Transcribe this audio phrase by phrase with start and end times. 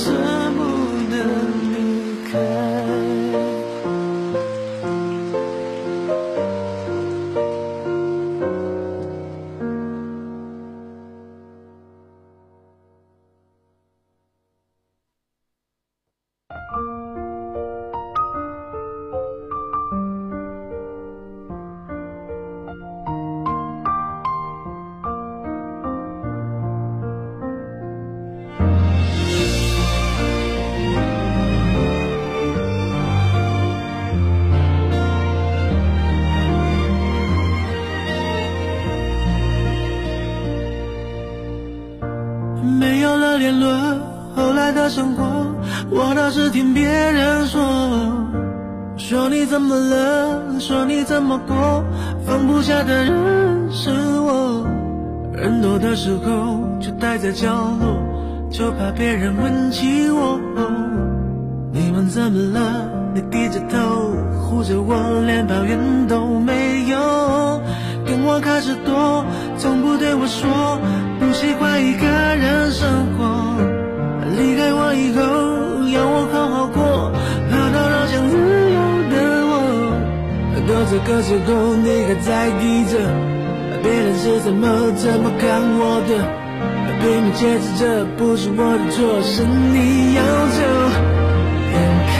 [0.00, 0.39] sun.
[49.50, 50.60] 怎么了？
[50.60, 51.82] 说你怎么过，
[52.24, 54.64] 放不下的人是我。
[55.34, 57.98] 人多的时候就待在角落，
[58.48, 60.38] 就怕别人问起我。
[61.72, 62.88] 你们怎么了？
[63.12, 67.60] 你低着头，护着我，连抱怨都没有。
[68.06, 69.24] 跟我开始躲，
[69.58, 70.78] 从不对我说，
[71.18, 72.88] 不喜欢一个人生
[73.18, 73.56] 活。
[74.38, 75.20] 离开我以后，
[75.90, 77.10] 要我好好过。
[80.90, 82.98] 这个时候你还在意着
[83.80, 86.18] 别人是怎么怎么看我的
[87.00, 90.58] 拼命解释着不是我的错是你要走
[91.70, 91.78] 眼
[92.10, 92.18] 看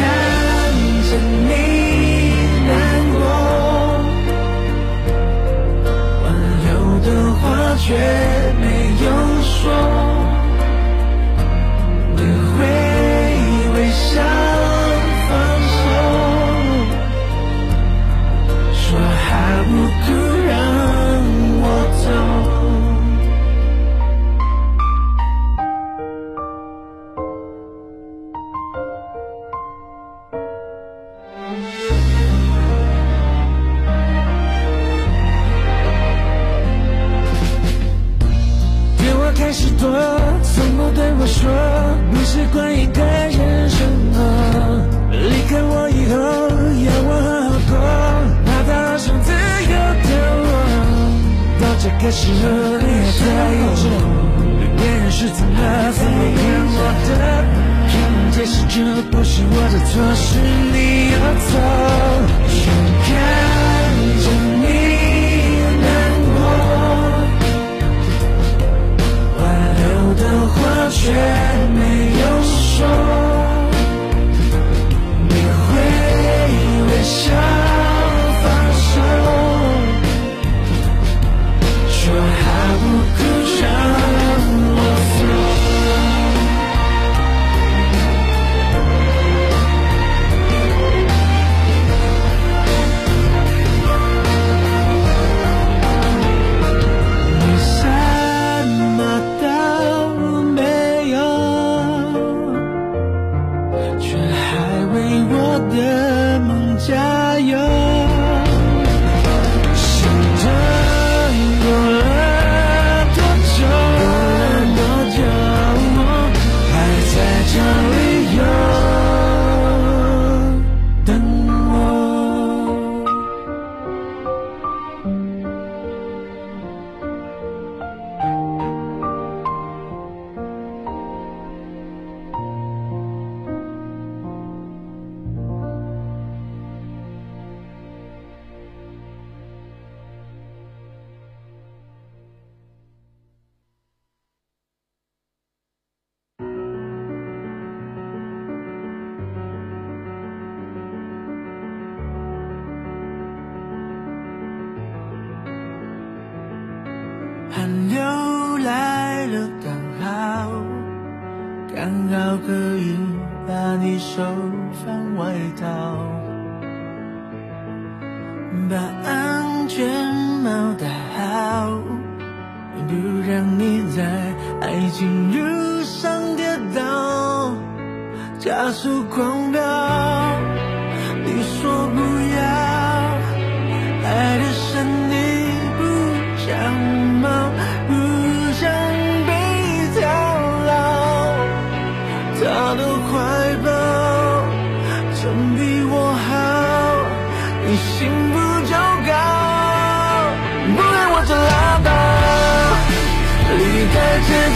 [1.03, 1.10] 着
[1.48, 1.50] 你
[2.69, 2.70] 难
[3.10, 3.19] 过
[6.22, 6.26] 挽
[6.62, 6.70] 留
[7.03, 7.09] 的
[7.41, 7.42] 话
[7.75, 7.82] 却
[8.60, 8.64] 没
[9.03, 9.06] 有
[9.42, 9.59] 说
[12.14, 12.19] 你
[12.54, 12.59] 会
[13.75, 14.50] 微笑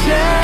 [0.06, 0.43] Yeah.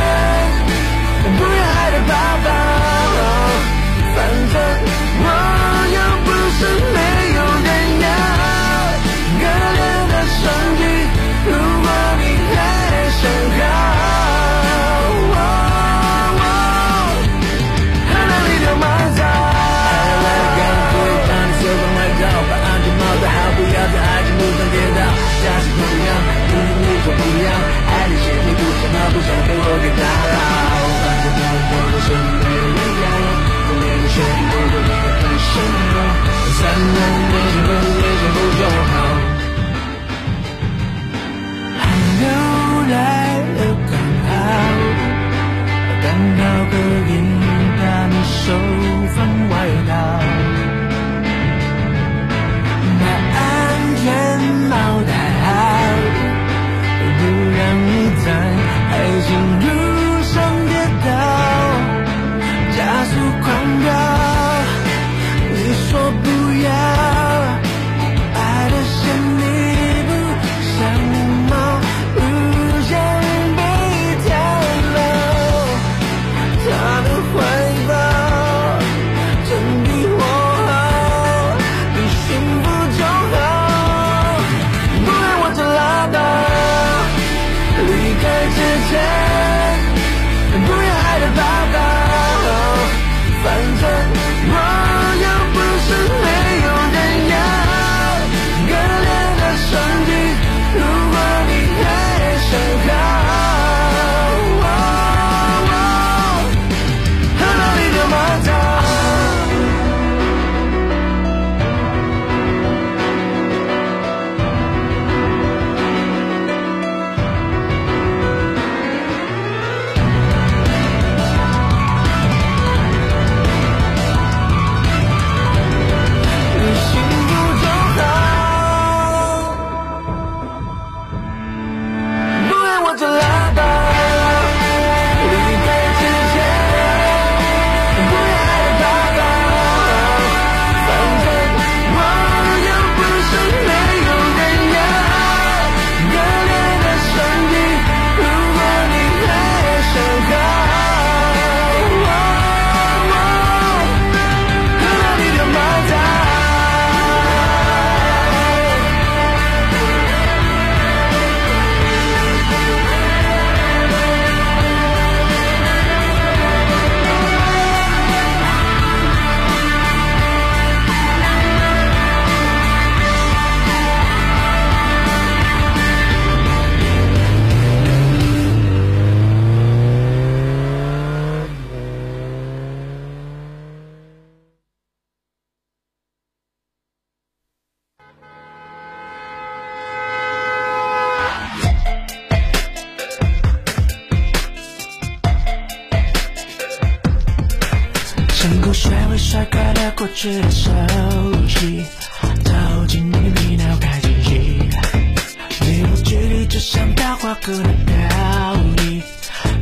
[207.42, 209.02] 歌的飘逸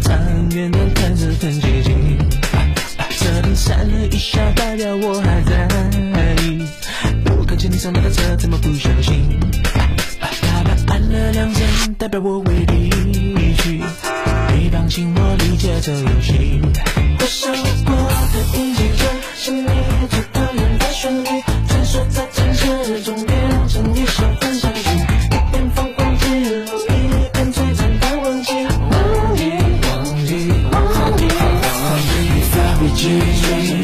[0.00, 2.18] 长远的看着很接近
[2.52, 2.58] 啊
[2.98, 5.68] 啊车灯闪了一下代表我还在。
[6.42, 6.66] 意
[7.38, 9.38] 我看见你上他的车怎么不小心？
[9.72, 12.90] 喇叭按了两声代表我会离
[13.54, 13.80] 去。
[14.54, 16.60] 你放心我理解这游戏。
[17.20, 17.52] 我受
[17.84, 17.94] 过
[18.32, 19.04] 的一切就
[19.36, 19.68] 是你
[20.10, 21.28] 最讨厌的旋律
[21.68, 23.27] 穿梭在城市中。
[32.98, 33.77] change, change.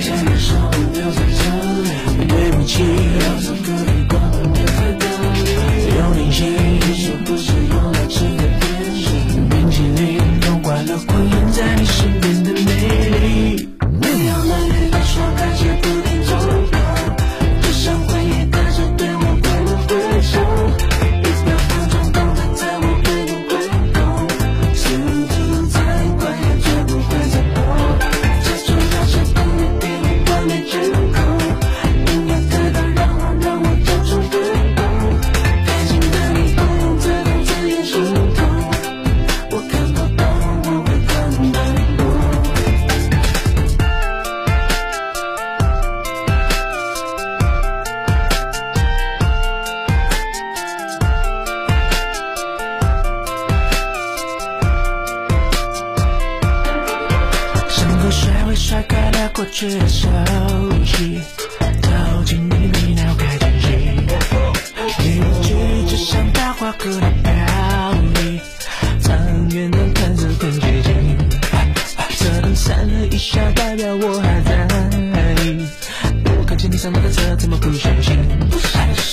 [76.57, 78.17] 接你上楼的车怎么不小心？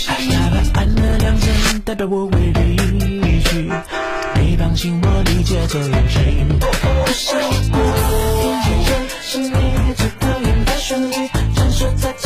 [0.07, 2.77] 按了按了两声，代表我会离
[3.41, 3.69] 去。
[4.39, 5.91] 你放心，我理解就行。
[7.07, 11.13] 一起唱，是你一直讨厌的旋律，
[11.97, 12.20] 在。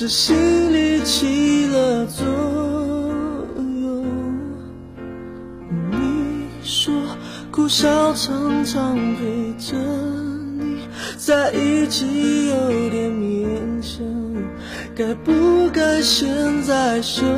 [0.00, 2.24] 是心理起了作
[3.58, 4.02] 用，
[5.90, 6.94] 你说
[7.50, 9.76] 苦笑常常陪着
[10.56, 10.88] 你
[11.18, 13.46] 在一起，有点勉
[13.82, 14.02] 强。
[14.96, 16.26] 该不该现
[16.62, 17.28] 在说？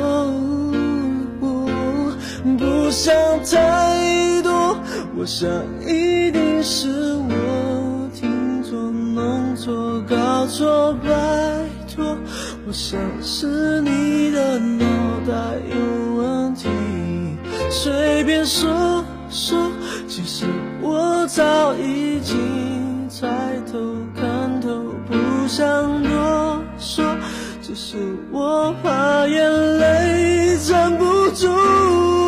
[1.41, 2.15] 我
[2.57, 4.77] 不想太多，
[5.17, 5.49] 我想
[5.81, 11.09] 一定是我听错、弄错、搞错吧。
[12.65, 14.85] 我想是你的脑
[15.27, 15.33] 袋
[15.69, 16.69] 有问题。
[17.69, 19.69] 随便说说，
[20.07, 20.45] 其实
[20.81, 23.27] 我早已经猜
[23.69, 23.79] 透
[24.15, 24.69] 看透，
[25.07, 27.03] 不想多说，
[27.61, 27.97] 只是
[28.31, 32.22] 我怕眼泪站不住。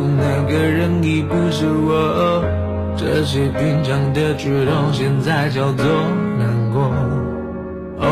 [0.00, 2.44] 那个人已不是我，
[2.96, 5.84] 这些平常的举动现在叫做
[6.38, 6.92] 难过。
[7.98, 8.06] 哦，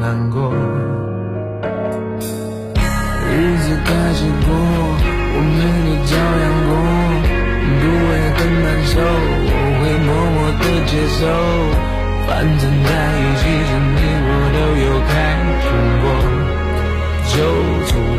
[0.00, 0.52] 难过。
[3.30, 4.48] 日子开始过，
[5.34, 6.70] 我没你照样过，
[7.80, 11.20] 不会很难受，我会默默的接受。
[12.26, 15.12] 反正在一起时，你我都有开
[15.62, 15.66] 心
[16.02, 16.06] 过，
[17.28, 17.36] 就
[17.88, 18.13] 从。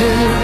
[0.00, 0.39] do.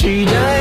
[0.00, 0.59] 期待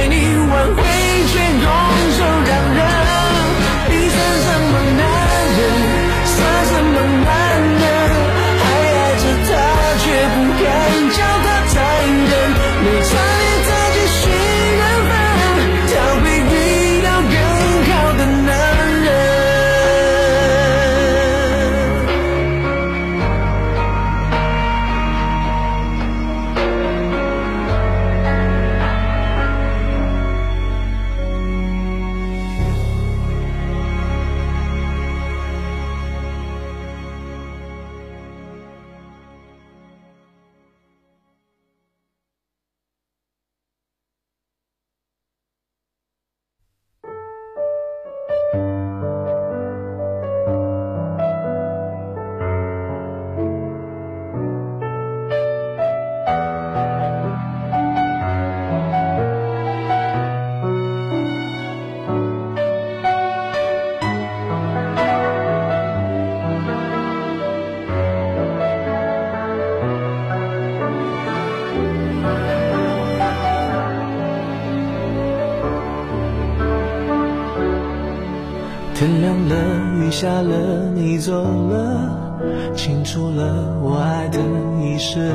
[80.19, 84.38] 下了，你走了，清楚了，我爱的
[84.84, 85.32] 遗失了，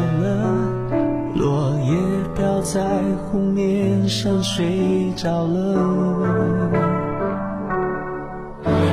[1.35, 1.97] 落叶
[2.37, 2.83] 飘在
[3.25, 5.81] 湖面上，睡着了，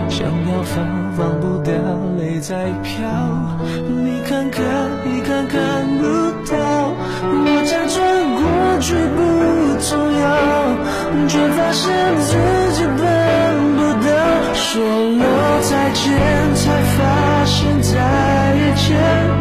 [0.07, 0.81] 想要放，
[1.17, 1.73] 忘不掉，
[2.17, 3.03] 泪在飘，
[3.89, 4.63] 你看看，
[5.03, 6.05] 你看看不
[6.49, 6.55] 到，
[7.33, 7.99] 我假装
[8.39, 9.19] 过去不
[9.83, 12.31] 重要，却发现自
[12.77, 13.30] 己笨。
[14.73, 18.87] 说了再见，才发现再也见
[19.35, 19.40] 不。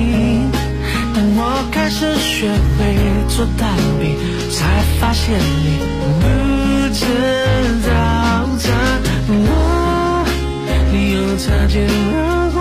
[1.93, 2.95] 是学会
[3.27, 4.15] 做蛋饼
[4.49, 5.77] 才发现你
[6.21, 6.23] 不
[6.93, 6.99] 吃
[7.83, 7.89] 早
[8.57, 8.63] 餐
[9.27, 10.25] 我
[10.93, 12.17] 你又擦肩而
[12.53, 12.57] 过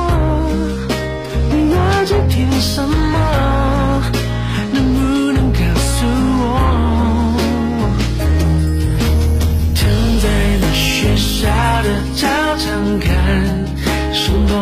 [1.49, 4.03] 你耳凭听什么
[4.73, 4.99] 能不
[5.33, 5.95] 能告诉
[6.43, 6.45] 我？
[9.77, 9.79] 躺
[10.21, 10.27] 在
[10.61, 11.47] 那学校
[11.85, 12.27] 的操
[12.59, 13.09] 场看
[14.13, 14.53] 星空